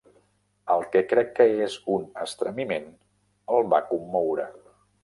El 0.75 0.85
que 0.95 1.01
crec 1.11 1.29
que 1.41 1.47
és 1.67 1.77
un 1.99 2.09
estremiment 2.27 2.91
el 3.59 3.73
va 3.77 3.85
commoure. 3.93 4.53